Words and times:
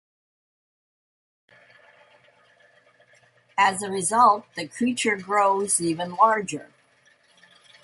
As 3.55 3.83
a 3.83 3.91
result, 3.91 4.45
the 4.55 4.67
creature 4.67 5.15
grows 5.15 5.79
even 5.79 6.15
larger. 6.15 6.71